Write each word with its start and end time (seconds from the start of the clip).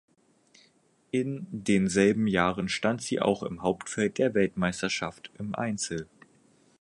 In 1.11 1.45
denselben 1.51 2.25
Jahren 2.25 2.69
stand 2.69 3.03
sie 3.03 3.21
auch 3.21 3.43
im 3.43 3.61
Hauptfeld 3.61 4.17
der 4.17 4.33
Weltmeisterschaft 4.33 5.29
im 5.37 5.53
Einzel. 5.53 6.07